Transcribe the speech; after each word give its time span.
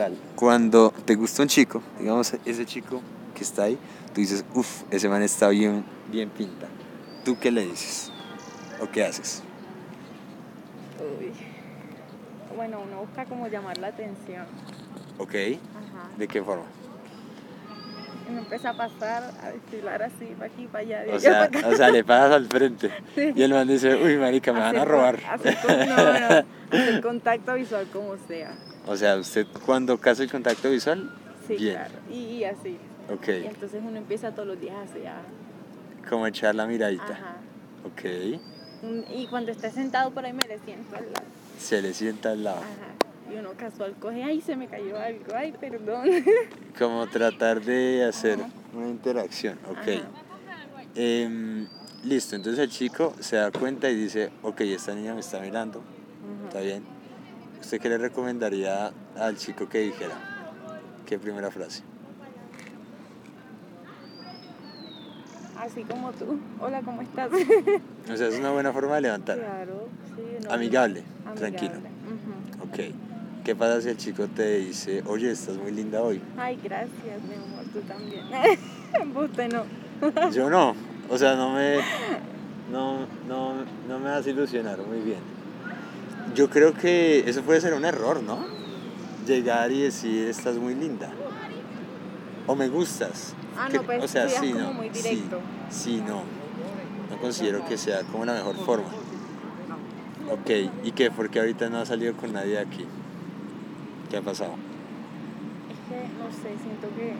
central. 0.00 0.16
Cuando 0.36 0.92
te 1.04 1.14
gusta 1.14 1.42
un 1.42 1.48
chico, 1.48 1.82
digamos 1.98 2.34
ese 2.44 2.64
chico 2.64 3.00
que 3.34 3.42
está 3.42 3.64
ahí, 3.64 3.78
tú 4.14 4.20
dices, 4.20 4.44
uff, 4.54 4.82
ese 4.90 5.08
man 5.08 5.22
está 5.22 5.48
bien, 5.48 5.84
bien 6.10 6.30
pinta. 6.30 6.66
¿Tú 7.24 7.38
qué 7.38 7.50
le 7.50 7.66
dices? 7.66 8.10
¿O 8.80 8.90
qué 8.90 9.04
haces? 9.04 9.42
Uy. 10.98 11.32
Bueno, 12.56 12.80
uno 12.80 13.00
busca 13.00 13.24
como 13.26 13.46
llamar 13.48 13.78
la 13.78 13.88
atención. 13.88 14.46
¿Ok? 15.18 15.34
Ajá. 15.34 16.10
¿De 16.16 16.26
qué 16.26 16.42
forma? 16.42 16.64
Y 18.30 18.34
me 18.34 18.40
empieza 18.40 18.70
a 18.70 18.76
pasar, 18.76 19.24
a 19.42 19.50
desfilar 19.50 20.02
así, 20.02 20.26
para 20.38 20.52
aquí, 20.52 20.66
para 20.66 20.78
allá. 20.84 21.00
de 21.02 21.10
O 21.10 21.14
allá 21.14 21.20
sea, 21.20 21.32
para 21.50 21.58
acá. 21.58 21.68
o 21.68 21.76
sea, 21.76 21.90
le 21.90 22.04
pasas 22.04 22.32
al 22.32 22.46
frente 22.46 22.90
Sí. 23.14 23.32
y 23.34 23.42
el 23.42 23.52
man 23.52 23.66
dice, 23.66 23.94
uy, 23.96 24.16
marica, 24.16 24.52
me 24.52 24.60
van 24.60 24.76
a 24.76 24.84
robar. 24.84 25.18
Hacer, 25.28 25.56
no, 25.66 25.96
no, 25.96 26.44
hacer 26.78 27.00
contacto 27.02 27.54
visual 27.54 27.86
como 27.92 28.16
sea. 28.28 28.52
O 28.86 28.96
sea, 28.96 29.16
usted 29.16 29.46
cuando 29.66 29.98
casa 29.98 30.22
el 30.22 30.30
contacto 30.30 30.70
visual, 30.70 31.10
Sí, 31.48 31.56
Bien. 31.56 31.74
claro. 31.74 31.94
Y, 32.10 32.14
y 32.14 32.44
así. 32.44 32.78
ok, 33.12 33.28
Y 33.28 33.46
entonces 33.46 33.82
uno 33.84 33.96
empieza 33.98 34.30
todos 34.30 34.46
los 34.46 34.60
días 34.60 34.76
así 34.88 35.04
a... 35.04 35.16
como 36.08 36.26
echar 36.28 36.54
la 36.54 36.66
miradita. 36.66 37.04
Ajá. 37.12 37.36
Ok, 37.84 38.04
Y 39.14 39.26
cuando 39.26 39.50
esté 39.50 39.70
sentado 39.70 40.10
por 40.12 40.24
ahí 40.24 40.32
me 40.32 40.42
le 40.46 40.58
siento 40.60 40.94
al 40.96 41.04
lado. 41.12 41.26
se 41.58 41.82
le 41.82 41.92
sienta 41.92 42.30
al 42.30 42.44
lado. 42.44 42.58
Ajá. 42.58 43.09
Y 43.30 43.36
uno 43.36 43.50
casual 43.56 43.94
coge, 44.00 44.24
ay, 44.24 44.40
se 44.40 44.56
me 44.56 44.66
cayó 44.66 44.98
algo, 44.98 45.34
ay, 45.34 45.52
perdón. 45.52 46.08
Como 46.78 47.06
tratar 47.06 47.60
de 47.60 48.04
hacer 48.04 48.40
Ajá. 48.40 48.50
una 48.74 48.88
interacción, 48.88 49.58
ok. 49.68 50.02
Em, 50.96 51.66
listo, 52.04 52.34
entonces 52.34 52.58
el 52.64 52.70
chico 52.70 53.14
se 53.20 53.36
da 53.36 53.52
cuenta 53.52 53.88
y 53.88 53.94
dice, 53.94 54.30
ok, 54.42 54.60
esta 54.62 54.94
niña 54.94 55.14
me 55.14 55.20
está 55.20 55.38
mirando, 55.40 55.78
Ajá. 55.78 56.48
está 56.48 56.60
bien. 56.60 56.82
¿Usted 57.60 57.80
qué 57.80 57.88
le 57.88 57.98
recomendaría 57.98 58.92
al 59.16 59.36
chico 59.36 59.68
que 59.68 59.78
dijera? 59.78 60.16
¿Qué 61.06 61.18
primera 61.18 61.50
frase? 61.50 61.82
Así 65.56 65.84
como 65.84 66.10
tú. 66.12 66.40
Hola, 66.58 66.80
¿cómo 66.82 67.02
estás? 67.02 67.30
O 68.10 68.16
sea, 68.16 68.28
es 68.28 68.38
una 68.38 68.50
buena 68.50 68.72
forma 68.72 68.94
de 68.96 69.02
levantar. 69.02 69.36
claro, 69.36 69.88
sí. 70.16 70.22
no, 70.42 70.52
Amigable, 70.52 71.04
amigable. 71.26 71.34
tranquilo. 71.36 71.78
Ujú. 71.78 72.64
Ok. 72.64 73.09
¿Qué 73.44 73.56
pasa 73.56 73.80
si 73.80 73.88
el 73.88 73.96
chico 73.96 74.26
te 74.28 74.58
dice, 74.58 75.02
oye, 75.06 75.30
estás 75.30 75.56
muy 75.56 75.72
linda 75.72 76.02
hoy? 76.02 76.20
Ay, 76.36 76.58
gracias, 76.62 77.22
mi 77.26 77.34
amor, 77.34 77.64
tú 77.72 77.80
también. 77.80 78.24
Usted 79.16 79.52
no. 79.52 80.30
Yo 80.32 80.50
no. 80.50 80.74
O 81.08 81.16
sea, 81.18 81.34
no 81.36 81.52
me. 81.52 81.78
No, 82.70 83.06
no, 83.26 83.54
no 83.88 83.98
me 83.98 84.10
hace 84.10 84.30
ilusionar 84.30 84.78
muy 84.86 85.00
bien. 85.00 85.18
Yo 86.34 86.50
creo 86.50 86.74
que 86.74 87.28
eso 87.28 87.42
puede 87.42 87.60
ser 87.60 87.74
un 87.74 87.84
error, 87.84 88.22
¿no? 88.22 88.38
Llegar 89.26 89.72
y 89.72 89.82
decir, 89.82 90.28
estás 90.28 90.56
muy 90.56 90.74
linda. 90.74 91.10
O 92.46 92.54
me 92.54 92.68
gustas. 92.68 93.34
Ah, 93.58 93.68
Que- 93.70 93.78
no, 93.78 93.82
pues 93.84 94.04
o 94.04 94.08
sea, 94.08 94.28
sí, 94.28 94.36
sí, 94.40 94.52
como 94.52 94.64
no. 94.64 94.72
muy 94.74 94.90
sí, 94.92 95.02
directo. 95.08 95.40
Sí, 95.70 96.02
no. 96.06 96.22
No 97.10 97.16
considero 97.20 97.64
que 97.66 97.76
sea 97.76 98.02
como 98.02 98.24
la 98.24 98.34
mejor 98.34 98.56
forma. 98.56 98.88
Ok, 100.30 100.50
¿y 100.84 100.92
qué? 100.92 101.10
Porque 101.10 101.40
ahorita 101.40 101.68
no 101.70 101.78
ha 101.78 101.86
salido 101.86 102.14
con 102.14 102.32
nadie 102.32 102.58
aquí. 102.58 102.86
¿Qué 104.10 104.16
ha 104.16 104.22
pasado? 104.22 104.54
Es 105.70 105.78
que, 105.88 106.08
no 106.18 106.30
sé, 106.32 106.58
siento 106.62 106.88
que 106.96 107.14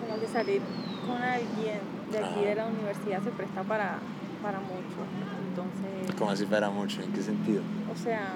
como 0.00 0.20
que 0.20 0.26
salir 0.26 0.60
con 1.06 1.16
alguien 1.22 1.78
de 2.10 2.18
aquí 2.18 2.26
Ajá. 2.40 2.40
de 2.48 2.54
la 2.56 2.66
universidad 2.66 3.22
se 3.22 3.30
presta 3.30 3.62
para, 3.62 3.98
para 4.42 4.58
mucho. 4.60 5.06
Entonces, 5.48 6.14
Como 6.18 6.30
así 6.32 6.46
para 6.46 6.68
mucho, 6.70 7.00
¿en 7.02 7.12
qué 7.12 7.22
sentido? 7.22 7.62
o 7.92 7.96
sea, 7.96 8.32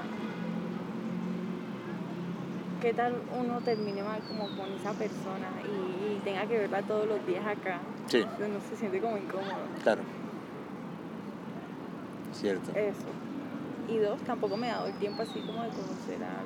¿qué 2.80 2.92
tal 2.94 3.14
uno 3.40 3.60
termine 3.60 4.02
mal 4.02 4.20
como 4.28 4.46
con 4.56 4.70
esa 4.80 4.92
persona 4.92 5.48
y, 5.64 6.16
y 6.16 6.20
tenga 6.22 6.46
que 6.46 6.58
verla 6.58 6.82
todos 6.82 7.08
los 7.08 7.26
días 7.26 7.44
acá? 7.46 7.78
Sí, 8.06 8.22
Uno 8.38 8.60
se 8.68 8.76
siente 8.76 9.00
como 9.00 9.16
incómodo. 9.16 9.64
claro. 9.82 10.02
Cierto. 12.32 12.70
Eso. 12.72 13.06
Y 13.88 13.98
dos, 13.98 14.20
tampoco 14.22 14.56
me 14.56 14.66
he 14.68 14.70
dado 14.70 14.86
el 14.86 14.94
tiempo 14.94 15.22
así 15.22 15.40
como 15.40 15.62
de 15.62 15.68
conocer 15.70 16.22
a. 16.22 16.42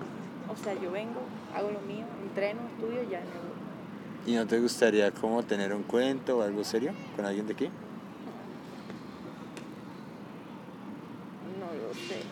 O 0.50 0.56
sea, 0.56 0.74
yo 0.74 0.90
vengo, 0.90 1.20
hago 1.54 1.70
lo 1.70 1.80
mío, 1.80 2.06
entreno, 2.22 2.60
estudio 2.74 3.02
y 3.02 3.10
ya 3.10 3.20
me 3.20 3.26
voy. 3.26 3.58
¿Y 4.26 4.34
no 4.34 4.46
te 4.46 4.58
gustaría 4.58 5.10
como 5.10 5.42
tener 5.42 5.72
un 5.72 5.82
cuento 5.82 6.38
o 6.38 6.42
algo 6.42 6.64
serio 6.64 6.92
con 7.16 7.24
alguien 7.24 7.46
de 7.46 7.52
aquí? 7.52 7.70
No 11.58 11.66
lo 11.66 11.94
sé. 11.94 12.22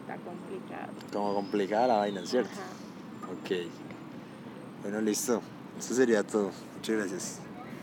Está 0.00 0.16
complicado. 0.16 0.92
Como 1.12 1.34
complicada 1.34 1.86
la 1.86 1.96
vaina, 1.96 2.26
¿cierto? 2.26 2.50
Ajá. 2.52 3.32
Ok. 3.32 3.68
Bueno, 4.82 5.00
listo. 5.00 5.40
Eso 5.78 5.94
sería 5.94 6.22
todo. 6.22 6.50
Muchas 6.76 6.96
gracias. 6.96 7.43